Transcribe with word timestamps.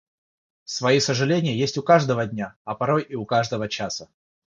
Свои 0.65 0.99
сожаления 0.99 1.55
есть 1.55 1.77
у 1.77 1.83
каждого 1.83 2.25
дня, 2.25 2.55
а 2.63 2.73
порой 2.73 3.03
и 3.03 3.13
у 3.13 3.23
каждого 3.23 3.69
часа. 3.69 4.07